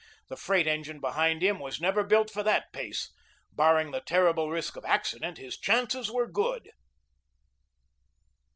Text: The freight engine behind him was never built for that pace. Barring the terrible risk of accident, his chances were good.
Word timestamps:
The 0.29 0.35
freight 0.35 0.65
engine 0.65 0.99
behind 0.99 1.43
him 1.43 1.59
was 1.59 1.79
never 1.79 2.03
built 2.03 2.31
for 2.31 2.41
that 2.41 2.73
pace. 2.73 3.13
Barring 3.51 3.91
the 3.91 4.01
terrible 4.01 4.49
risk 4.49 4.75
of 4.75 4.83
accident, 4.83 5.37
his 5.37 5.59
chances 5.59 6.09
were 6.09 6.25
good. 6.25 6.71